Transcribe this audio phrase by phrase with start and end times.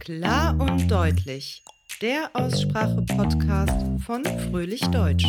[0.00, 1.62] Klar und deutlich.
[2.00, 5.26] Der Aussprache-Podcast von Fröhlich Deutsch.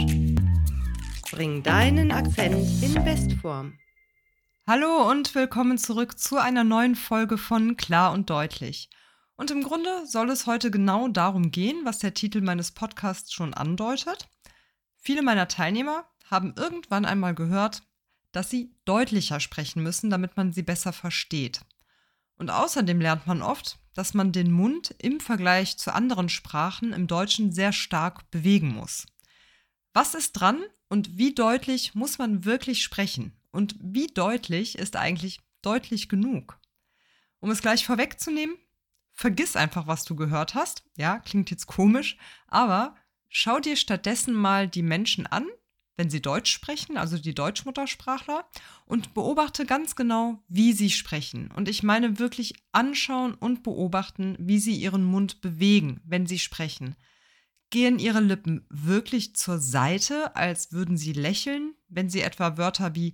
[1.29, 3.77] Bring deinen Akzent in Bestform.
[4.65, 8.89] Hallo und willkommen zurück zu einer neuen Folge von Klar und deutlich.
[9.35, 13.53] Und im Grunde soll es heute genau darum gehen, was der Titel meines Podcasts schon
[13.53, 14.29] andeutet.
[14.95, 17.83] Viele meiner Teilnehmer haben irgendwann einmal gehört,
[18.31, 21.59] dass sie deutlicher sprechen müssen, damit man sie besser versteht.
[22.37, 27.07] Und außerdem lernt man oft, dass man den Mund im Vergleich zu anderen Sprachen im
[27.07, 29.05] Deutschen sehr stark bewegen muss.
[29.93, 33.33] Was ist dran und wie deutlich muss man wirklich sprechen?
[33.51, 36.57] Und wie deutlich ist eigentlich deutlich genug?
[37.39, 38.55] Um es gleich vorwegzunehmen,
[39.11, 40.83] vergiss einfach, was du gehört hast.
[40.95, 42.95] Ja, klingt jetzt komisch, aber
[43.27, 45.47] schau dir stattdessen mal die Menschen an,
[46.01, 48.43] wenn sie Deutsch sprechen, also die Deutschmuttersprachler,
[48.85, 51.51] und beobachte ganz genau, wie sie sprechen.
[51.51, 56.95] Und ich meine wirklich anschauen und beobachten, wie sie ihren Mund bewegen, wenn sie sprechen.
[57.69, 63.13] Gehen ihre Lippen wirklich zur Seite, als würden sie lächeln, wenn sie etwa Wörter wie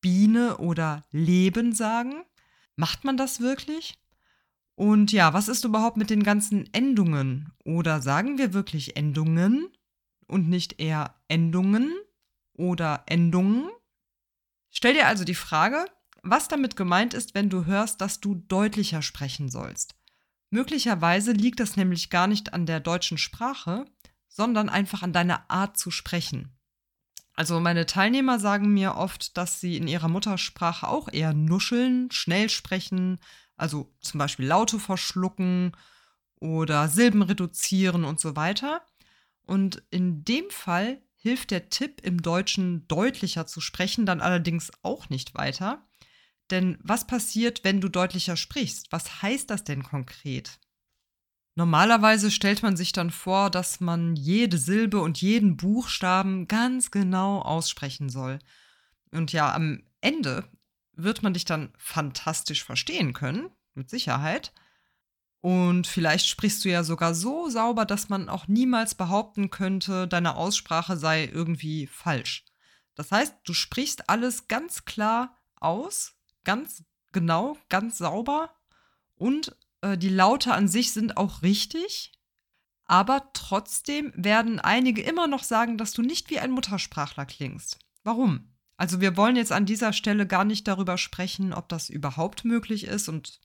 [0.00, 2.22] Biene oder Leben sagen?
[2.76, 3.98] Macht man das wirklich?
[4.76, 7.52] Und ja, was ist überhaupt mit den ganzen Endungen?
[7.64, 9.66] Oder sagen wir wirklich Endungen
[10.28, 11.92] und nicht eher Endungen?
[12.60, 13.70] Oder Endungen.
[14.70, 15.86] Stell dir also die Frage,
[16.22, 19.94] was damit gemeint ist, wenn du hörst, dass du deutlicher sprechen sollst.
[20.50, 23.86] Möglicherweise liegt das nämlich gar nicht an der deutschen Sprache,
[24.28, 26.56] sondern einfach an deiner Art zu sprechen.
[27.34, 32.50] Also meine Teilnehmer sagen mir oft, dass sie in ihrer Muttersprache auch eher nuscheln, schnell
[32.50, 33.18] sprechen,
[33.56, 35.72] also zum Beispiel Laute verschlucken
[36.38, 38.82] oder Silben reduzieren und so weiter.
[39.46, 45.10] Und in dem Fall hilft der Tipp, im Deutschen deutlicher zu sprechen, dann allerdings auch
[45.10, 45.86] nicht weiter.
[46.50, 48.90] Denn was passiert, wenn du deutlicher sprichst?
[48.90, 50.58] Was heißt das denn konkret?
[51.54, 57.42] Normalerweise stellt man sich dann vor, dass man jede Silbe und jeden Buchstaben ganz genau
[57.42, 58.38] aussprechen soll.
[59.12, 60.48] Und ja, am Ende
[60.94, 64.52] wird man dich dann fantastisch verstehen können, mit Sicherheit.
[65.40, 70.36] Und vielleicht sprichst du ja sogar so sauber, dass man auch niemals behaupten könnte, deine
[70.36, 72.44] Aussprache sei irgendwie falsch.
[72.94, 76.14] Das heißt, du sprichst alles ganz klar aus,
[76.44, 78.54] ganz genau, ganz sauber
[79.14, 82.12] und äh, die Laute an sich sind auch richtig.
[82.84, 87.78] Aber trotzdem werden einige immer noch sagen, dass du nicht wie ein Muttersprachler klingst.
[88.02, 88.52] Warum?
[88.76, 92.84] Also wir wollen jetzt an dieser Stelle gar nicht darüber sprechen, ob das überhaupt möglich
[92.84, 93.40] ist und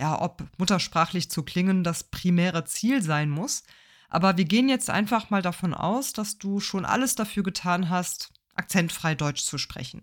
[0.00, 3.64] ja, ob muttersprachlich zu klingen das primäre Ziel sein muss.
[4.08, 8.32] Aber wir gehen jetzt einfach mal davon aus, dass du schon alles dafür getan hast,
[8.54, 10.02] akzentfrei Deutsch zu sprechen.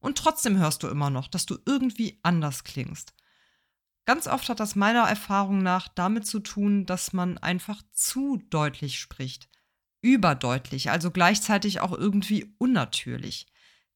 [0.00, 3.14] Und trotzdem hörst du immer noch, dass du irgendwie anders klingst.
[4.04, 9.00] Ganz oft hat das meiner Erfahrung nach damit zu tun, dass man einfach zu deutlich
[9.00, 9.48] spricht.
[10.00, 13.46] Überdeutlich, also gleichzeitig auch irgendwie unnatürlich.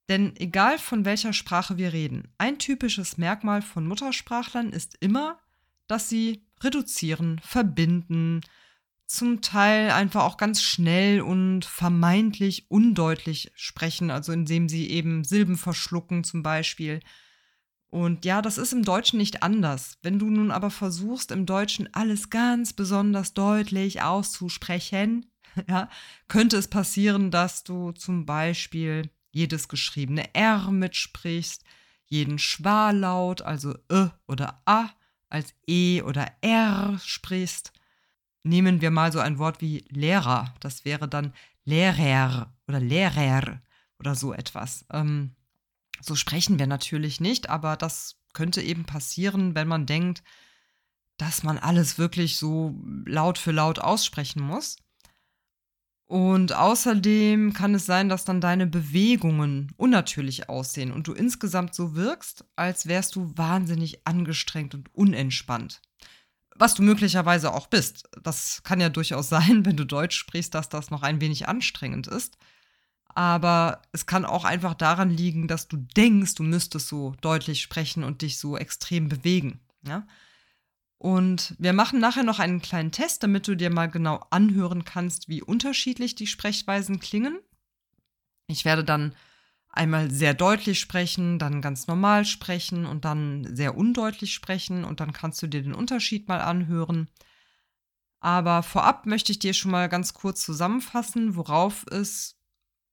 [0.08, 5.38] Denn egal von welcher Sprache wir reden, ein typisches Merkmal von Muttersprachlern ist immer,
[5.86, 8.40] dass sie reduzieren, verbinden,
[9.06, 15.56] zum Teil einfach auch ganz schnell und vermeintlich undeutlich sprechen, also indem sie eben Silben
[15.56, 17.00] verschlucken zum Beispiel.
[17.90, 19.98] Und ja, das ist im Deutschen nicht anders.
[20.00, 25.30] Wenn du nun aber versuchst, im Deutschen alles ganz besonders deutlich auszusprechen,
[25.68, 25.90] ja,
[26.26, 31.64] könnte es passieren, dass du zum Beispiel jedes geschriebene R mitsprichst,
[32.06, 34.90] jeden Schwarlaut, also Ö oder A,
[35.28, 37.72] als E oder R sprichst.
[38.44, 40.54] Nehmen wir mal so ein Wort wie Lehrer.
[40.60, 41.32] Das wäre dann
[41.64, 43.60] Lehrer oder Lehrer
[43.98, 44.84] oder so etwas.
[44.92, 45.34] Ähm,
[46.00, 50.22] so sprechen wir natürlich nicht, aber das könnte eben passieren, wenn man denkt,
[51.16, 52.74] dass man alles wirklich so
[53.06, 54.76] laut für laut aussprechen muss.
[56.06, 61.94] Und außerdem kann es sein, dass dann deine Bewegungen unnatürlich aussehen und du insgesamt so
[61.94, 65.80] wirkst, als wärst du wahnsinnig angestrengt und unentspannt.
[66.54, 68.08] Was du möglicherweise auch bist.
[68.22, 72.08] Das kann ja durchaus sein, wenn du Deutsch sprichst, dass das noch ein wenig anstrengend
[72.08, 72.36] ist.
[73.14, 78.04] Aber es kann auch einfach daran liegen, dass du denkst, du müsstest so deutlich sprechen
[78.04, 79.60] und dich so extrem bewegen.
[79.86, 80.06] Ja?
[81.02, 85.28] Und wir machen nachher noch einen kleinen Test, damit du dir mal genau anhören kannst,
[85.28, 87.40] wie unterschiedlich die Sprechweisen klingen.
[88.46, 89.16] Ich werde dann
[89.68, 95.12] einmal sehr deutlich sprechen, dann ganz normal sprechen und dann sehr undeutlich sprechen und dann
[95.12, 97.08] kannst du dir den Unterschied mal anhören.
[98.20, 102.38] Aber vorab möchte ich dir schon mal ganz kurz zusammenfassen, worauf es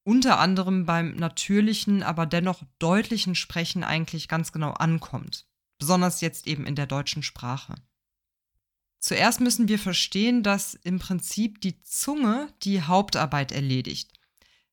[0.03, 5.45] unter anderem beim natürlichen, aber dennoch deutlichen Sprechen eigentlich ganz genau ankommt.
[5.77, 7.75] Besonders jetzt eben in der deutschen Sprache.
[8.99, 14.11] Zuerst müssen wir verstehen, dass im Prinzip die Zunge die Hauptarbeit erledigt.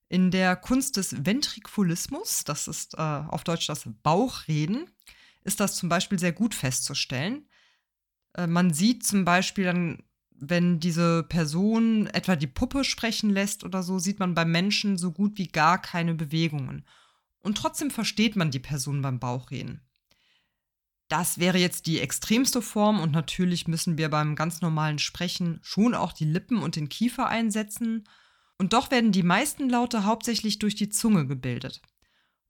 [0.09, 4.91] In der Kunst des Ventrikulismus, das ist äh, auf Deutsch das Bauchreden,
[5.43, 7.49] ist das zum Beispiel sehr gut festzustellen.
[8.35, 13.83] Äh, man sieht zum Beispiel dann, wenn diese Person etwa die Puppe sprechen lässt oder
[13.83, 16.85] so, sieht man beim Menschen so gut wie gar keine Bewegungen.
[17.41, 19.86] Und trotzdem versteht man die Person beim Bauchreden.
[21.09, 25.95] Das wäre jetzt die extremste Form und natürlich müssen wir beim ganz normalen Sprechen schon
[25.95, 28.09] auch die Lippen und den Kiefer einsetzen.
[28.59, 31.81] Und doch werden die meisten Laute hauptsächlich durch die Zunge gebildet.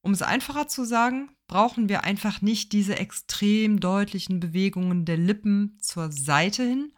[0.00, 5.76] Um es einfacher zu sagen, brauchen wir einfach nicht diese extrem deutlichen Bewegungen der Lippen
[5.80, 6.92] zur Seite hin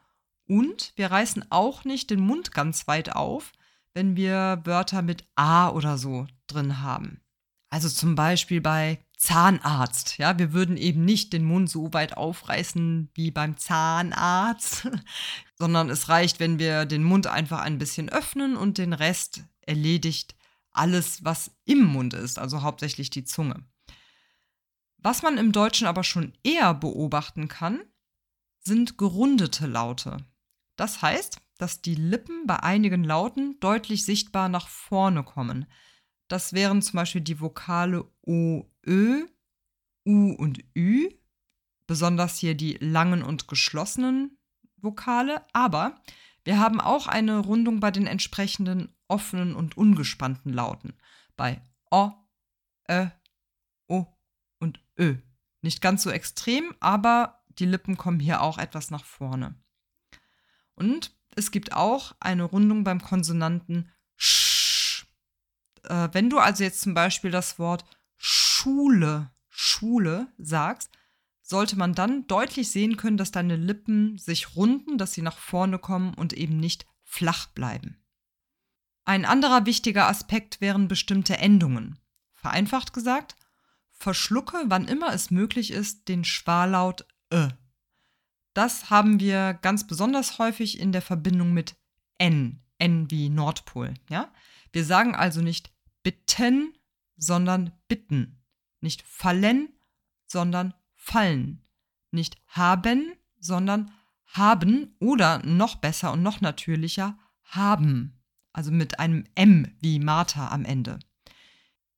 [0.47, 3.53] und wir reißen auch nicht den Mund ganz weit auf,
[3.95, 7.21] wenn wir Wörter mit A oder so drin haben.
[7.71, 10.17] Also zum Beispiel bei Zahnarzt.
[10.17, 14.89] Ja, wir würden eben nicht den Mund so weit aufreißen wie beim Zahnarzt,
[15.59, 20.35] sondern es reicht, wenn wir den Mund einfach ein bisschen öffnen und den Rest erledigt
[20.79, 23.65] alles, was im Mund ist, also hauptsächlich die Zunge.
[24.99, 27.81] Was man im Deutschen aber schon eher beobachten kann,
[28.61, 30.19] sind gerundete Laute.
[30.77, 35.67] Das heißt, dass die Lippen bei einigen Lauten deutlich sichtbar nach vorne kommen.
[36.29, 39.27] Das wären zum Beispiel die Vokale O, Ö,
[40.07, 41.11] U und Ü,
[41.87, 44.39] besonders hier die langen und geschlossenen
[44.77, 46.01] Vokale, aber
[46.45, 50.95] wir haben auch eine Rundung bei den entsprechenden offenen und ungespannten Lauten.
[51.37, 52.13] Bei O,
[52.91, 53.07] Ö,
[53.89, 54.07] O
[54.59, 55.17] und Ö.
[55.61, 59.55] Nicht ganz so extrem, aber die Lippen kommen hier auch etwas nach vorne.
[60.75, 63.91] Und es gibt auch eine Rundung beim Konsonanten
[65.85, 67.85] äh, wenn du also jetzt zum Beispiel das Wort
[68.59, 70.91] Schule, Schule sagst,
[71.43, 75.79] sollte man dann deutlich sehen können, dass deine Lippen sich runden, dass sie nach vorne
[75.79, 78.03] kommen und eben nicht flach bleiben.
[79.05, 82.01] Ein anderer wichtiger Aspekt wären bestimmte Endungen.
[82.33, 83.37] Vereinfacht gesagt,
[83.93, 87.47] verschlucke, wann immer es möglich ist, den Schwallaut Ö.
[88.55, 91.77] Das haben wir ganz besonders häufig in der Verbindung mit
[92.19, 93.95] N, N wie Nordpol.
[94.11, 94.33] Ja?
[94.73, 95.73] Wir sagen also nicht
[96.03, 96.75] bitten,
[97.17, 98.38] sondern bitten.
[98.81, 99.69] Nicht fallen,
[100.27, 101.63] sondern fallen.
[102.11, 103.93] Nicht haben, sondern
[104.27, 108.21] haben oder noch besser und noch natürlicher haben.
[108.53, 110.99] Also mit einem M wie Martha am Ende.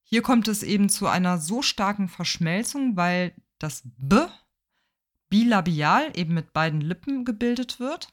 [0.03, 4.27] Hier kommt es eben zu einer so starken Verschmelzung, weil das B
[5.29, 8.13] bilabial eben mit beiden Lippen gebildet wird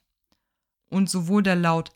[0.89, 1.91] und sowohl der Laut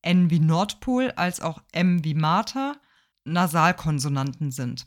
[0.00, 2.76] N wie Nordpol als auch M wie Martha
[3.24, 4.86] Nasalkonsonanten sind.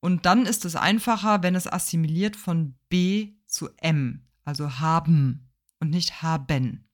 [0.00, 5.50] Und dann ist es einfacher, wenn es assimiliert von B zu M, also haben
[5.80, 6.88] und nicht haben.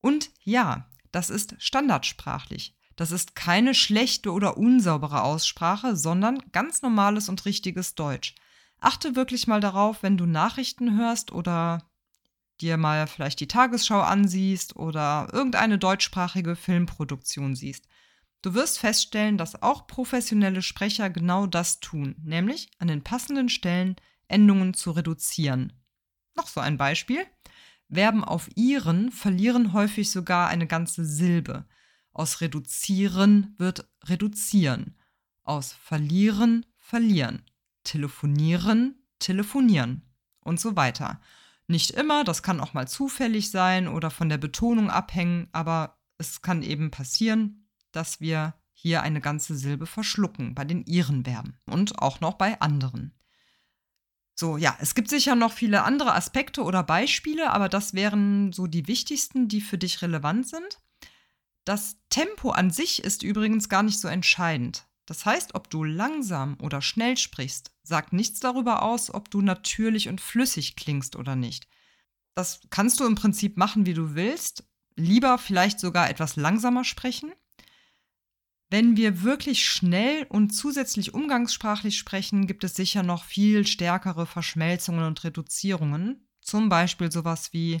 [0.00, 2.76] Und ja, das ist standardsprachlich.
[2.94, 8.34] Das ist keine schlechte oder unsaubere Aussprache, sondern ganz normales und richtiges Deutsch.
[8.78, 11.90] Achte wirklich mal darauf, wenn du Nachrichten hörst oder
[12.60, 17.86] dir mal vielleicht die Tagesschau ansiehst oder irgendeine deutschsprachige Filmproduktion siehst.
[18.46, 23.96] Du wirst feststellen, dass auch professionelle Sprecher genau das tun, nämlich an den passenden Stellen
[24.28, 25.72] Endungen zu reduzieren.
[26.36, 27.26] Noch so ein Beispiel.
[27.92, 31.64] Verben auf ihren verlieren häufig sogar eine ganze Silbe.
[32.12, 34.96] Aus reduzieren wird reduzieren.
[35.42, 37.42] Aus verlieren verlieren.
[37.82, 40.02] Telefonieren telefonieren
[40.38, 41.20] und so weiter.
[41.66, 46.42] Nicht immer, das kann auch mal zufällig sein oder von der Betonung abhängen, aber es
[46.42, 47.65] kann eben passieren,
[47.96, 53.18] dass wir hier eine ganze Silbe verschlucken bei den Irenverben und auch noch bei anderen.
[54.38, 58.66] So, ja, es gibt sicher noch viele andere Aspekte oder Beispiele, aber das wären so
[58.66, 60.78] die wichtigsten, die für dich relevant sind.
[61.64, 64.86] Das Tempo an sich ist übrigens gar nicht so entscheidend.
[65.06, 70.08] Das heißt, ob du langsam oder schnell sprichst, sagt nichts darüber aus, ob du natürlich
[70.08, 71.66] und flüssig klingst oder nicht.
[72.34, 74.64] Das kannst du im Prinzip machen, wie du willst.
[74.96, 77.32] Lieber vielleicht sogar etwas langsamer sprechen
[78.68, 85.04] wenn wir wirklich schnell und zusätzlich umgangssprachlich sprechen, gibt es sicher noch viel stärkere Verschmelzungen
[85.04, 86.28] und Reduzierungen.
[86.40, 87.80] Zum Beispiel sowas wie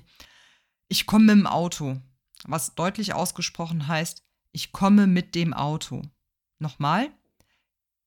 [0.88, 2.00] ich komme dem Auto,
[2.44, 6.02] was deutlich ausgesprochen heißt, ich komme mit dem Auto.
[6.58, 7.12] Nochmal,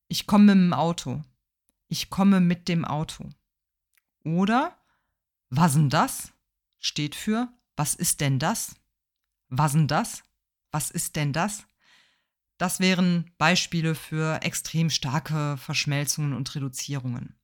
[0.07, 1.21] ich komme dem Auto.
[1.87, 3.29] Ich komme mit dem Auto.
[4.23, 4.77] Oder
[5.49, 6.31] was denn das?
[6.77, 8.75] Steht für was ist denn das?
[9.47, 10.23] Was denn das?
[10.69, 11.63] Was ist denn das?
[12.59, 17.39] Das wären Beispiele für extrem starke Verschmelzungen und Reduzierungen.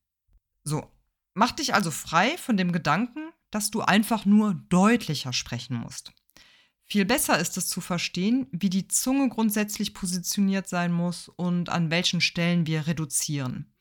[0.65, 0.91] So,
[1.34, 6.12] mach dich also frei von dem Gedanken, dass du einfach nur deutlicher sprechen musst.
[6.84, 11.89] Viel besser ist es zu verstehen, wie die Zunge grundsätzlich positioniert sein muss und an
[11.89, 13.74] welchen Stellen wir reduzieren.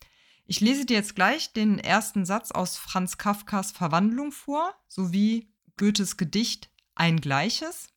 [0.45, 6.15] Ich lese dir jetzt gleich den ersten Satz aus Franz Kafkas Verwandlung vor, sowie Goethes
[6.15, 7.89] Gedicht Ein Gleiches,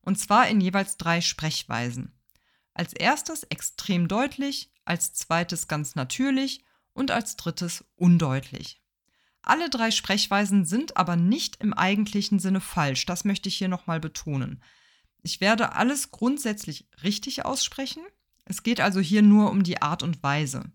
[0.00, 2.12] und zwar in jeweils drei Sprechweisen.
[2.74, 8.82] Als erstes extrem deutlich, als zweites ganz natürlich und als drittes undeutlich.
[9.42, 14.00] Alle drei Sprechweisen sind aber nicht im eigentlichen Sinne falsch, das möchte ich hier nochmal
[14.00, 14.62] betonen.
[15.22, 18.02] Ich werde alles grundsätzlich richtig aussprechen.
[18.44, 20.70] Es geht also hier nur um die Art und Weise.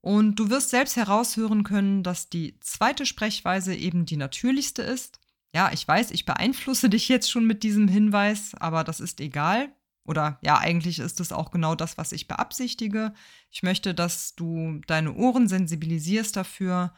[0.00, 5.20] Und du wirst selbst heraushören können, dass die zweite Sprechweise eben die natürlichste ist.
[5.52, 9.72] Ja, ich weiß, ich beeinflusse dich jetzt schon mit diesem Hinweis, aber das ist egal.
[10.06, 13.12] Oder ja, eigentlich ist es auch genau das, was ich beabsichtige.
[13.50, 16.94] Ich möchte, dass du deine Ohren sensibilisierst dafür,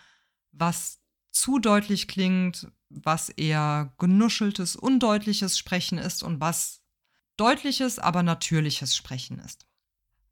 [0.53, 1.01] was
[1.31, 6.83] zu deutlich klingt, was eher genuscheltes, undeutliches Sprechen ist und was
[7.37, 9.67] deutliches, aber natürliches Sprechen ist.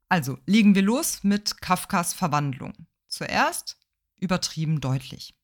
[0.09, 2.73] Also legen wir los mit Kafkas Verwandlung.
[3.07, 3.77] Zuerst
[4.19, 5.36] übertrieben deutlich.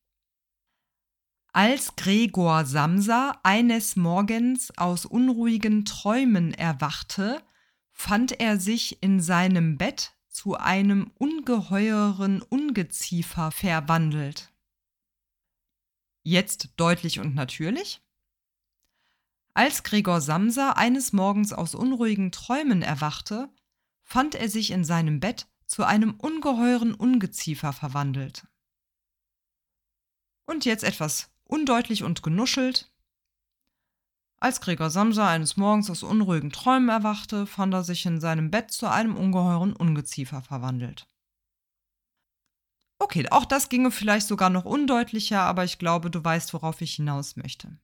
[1.56, 7.44] Als Gregor Samsa eines Morgens aus unruhigen Träumen erwachte,
[7.92, 14.52] fand er sich in seinem Bett zu einem ungeheuren Ungeziefer verwandelt.
[16.24, 18.02] Jetzt deutlich und natürlich.
[19.54, 23.48] Als Gregor Samsa eines Morgens aus unruhigen Träumen erwachte,
[24.02, 28.44] fand er sich in seinem Bett zu einem ungeheuren Ungeziefer verwandelt.
[30.46, 32.90] Und jetzt etwas undeutlich und genuschelt.
[34.38, 38.72] Als Gregor Samsa eines Morgens aus unruhigen Träumen erwachte, fand er sich in seinem Bett
[38.72, 41.08] zu einem ungeheuren Ungeziefer verwandelt.
[42.98, 46.96] Okay, auch das ginge vielleicht sogar noch undeutlicher, aber ich glaube, du weißt, worauf ich
[46.96, 47.78] hinaus möchte.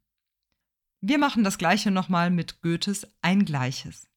[1.00, 4.08] Wir machen das gleiche nochmal mit Goethes Ein Gleiches.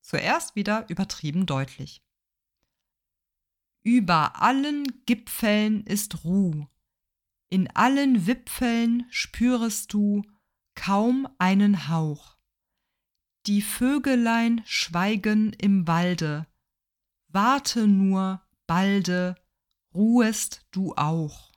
[0.00, 2.04] Zuerst wieder übertrieben deutlich.
[3.82, 6.66] Über allen Gipfeln ist Ruh,
[7.50, 10.22] in allen Wipfeln spürest du
[10.74, 12.36] kaum einen Hauch.
[13.46, 16.46] Die Vögelein schweigen im Walde,
[17.28, 19.36] warte nur, balde,
[19.94, 21.52] ruhest du auch.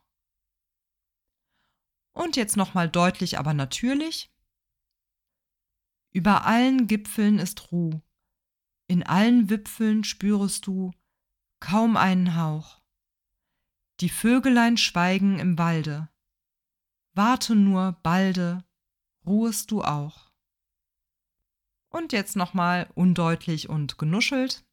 [2.14, 4.34] Und jetzt nochmal deutlich, aber natürlich.
[6.12, 8.02] Über allen Gipfeln ist Ruh,
[8.88, 10.92] in allen Wipfeln spürest du
[11.62, 12.81] kaum einen Hauch.
[14.02, 16.10] Die Vögelein schweigen im Walde,
[17.14, 18.64] warte nur, balde,
[19.28, 20.32] ruhest du auch.
[21.90, 24.66] Und jetzt nochmal undeutlich und genuschelt.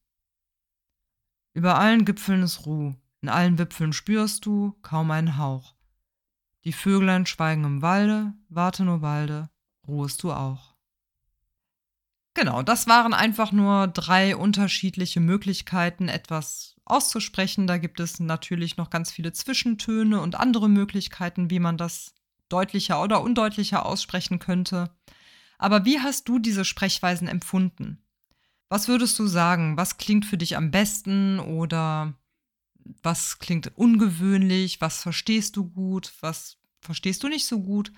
[1.52, 5.74] Über allen Gipfeln ist Ruh, in allen Wipfeln spürst du kaum einen Hauch.
[6.64, 9.50] Die Vöglein schweigen im Walde, warte nur balde,
[9.86, 10.77] ruhest du auch.
[12.38, 17.66] Genau, das waren einfach nur drei unterschiedliche Möglichkeiten, etwas auszusprechen.
[17.66, 22.14] Da gibt es natürlich noch ganz viele Zwischentöne und andere Möglichkeiten, wie man das
[22.48, 24.88] deutlicher oder undeutlicher aussprechen könnte.
[25.58, 28.04] Aber wie hast du diese Sprechweisen empfunden?
[28.68, 29.76] Was würdest du sagen?
[29.76, 32.14] Was klingt für dich am besten oder
[33.02, 37.90] was klingt ungewöhnlich, was verstehst du gut, was verstehst du nicht so gut.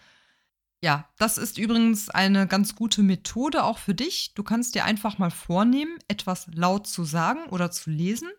[0.83, 4.33] Ja, das ist übrigens eine ganz gute Methode auch für dich.
[4.35, 8.31] Du kannst dir einfach mal vornehmen, etwas laut zu sagen oder zu lesen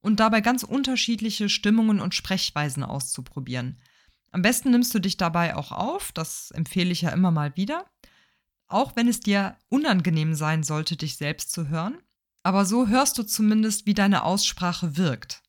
[0.00, 3.80] und dabei ganz unterschiedliche Stimmungen und Sprechweisen auszuprobieren.
[4.32, 7.86] Am besten nimmst du dich dabei auch auf, das empfehle ich ja immer mal wieder,
[8.66, 11.98] auch wenn es dir unangenehm sein sollte, dich selbst zu hören.
[12.42, 15.42] Aber so hörst du zumindest, wie deine Aussprache wirkt.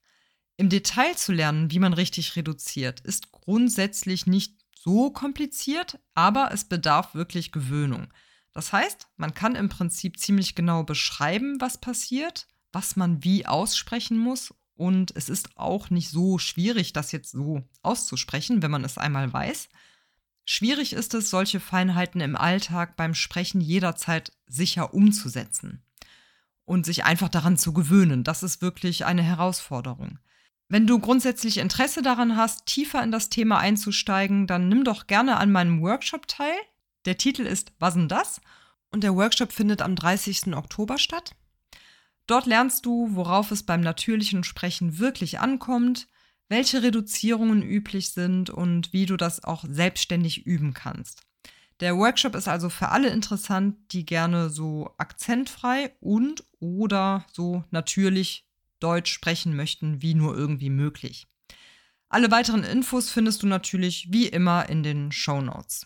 [0.56, 6.64] Im Detail zu lernen, wie man richtig reduziert, ist grundsätzlich nicht so kompliziert, aber es
[6.64, 8.14] bedarf wirklich Gewöhnung.
[8.54, 14.18] Das heißt, man kann im Prinzip ziemlich genau beschreiben, was passiert, was man wie aussprechen
[14.18, 18.98] muss und es ist auch nicht so schwierig, das jetzt so auszusprechen, wenn man es
[18.98, 19.68] einmal weiß.
[20.46, 25.84] Schwierig ist es, solche Feinheiten im Alltag beim Sprechen jederzeit sicher umzusetzen
[26.64, 28.24] und sich einfach daran zu gewöhnen.
[28.24, 30.20] Das ist wirklich eine Herausforderung.
[30.72, 35.38] Wenn du grundsätzlich Interesse daran hast, tiefer in das Thema einzusteigen, dann nimm doch gerne
[35.38, 36.56] an meinem Workshop teil.
[37.06, 38.40] Der Titel ist Was denn das?
[38.92, 40.54] Und der Workshop findet am 30.
[40.54, 41.36] Oktober statt.
[42.28, 46.08] Dort lernst du, worauf es beim natürlichen Sprechen wirklich ankommt,
[46.50, 51.24] welche Reduzierungen üblich sind und wie du das auch selbstständig üben kannst.
[51.80, 58.49] Der Workshop ist also für alle interessant, die gerne so akzentfrei und oder so natürlich
[58.80, 61.28] Deutsch sprechen möchten, wie nur irgendwie möglich.
[62.10, 65.86] Alle weiteren Infos findest du natürlich wie immer in den Show Notes.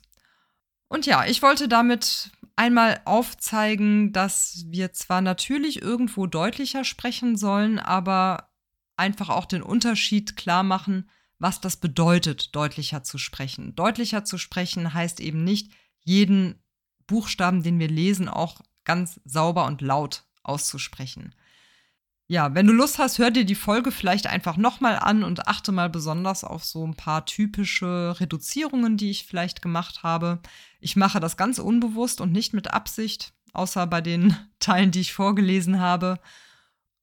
[0.88, 7.80] Und ja, ich wollte damit einmal aufzeigen, dass wir zwar natürlich irgendwo deutlicher sprechen sollen,
[7.80, 8.52] aber
[8.96, 11.10] einfach auch den Unterschied klar machen,
[11.40, 13.76] was das bedeutet, deutlicher zu sprechen.
[13.76, 15.72] Deutlicher zu sprechen heißt eben nicht,
[16.06, 16.62] jeden
[17.08, 21.36] Buchstaben, den wir lesen, auch ganz sauber und laut auszusprechen.
[22.34, 25.72] Ja, wenn du Lust hast, hör dir die Folge vielleicht einfach nochmal an und achte
[25.72, 30.40] mal besonders auf so ein paar typische Reduzierungen, die ich vielleicht gemacht habe.
[30.80, 35.14] Ich mache das ganz unbewusst und nicht mit Absicht, außer bei den Teilen, die ich
[35.14, 36.18] vorgelesen habe.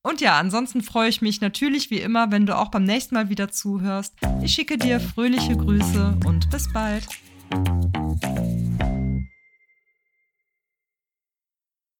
[0.03, 3.29] Und ja, ansonsten freue ich mich natürlich wie immer, wenn du auch beim nächsten Mal
[3.29, 4.17] wieder zuhörst.
[4.43, 7.07] Ich schicke dir fröhliche Grüße und bis bald.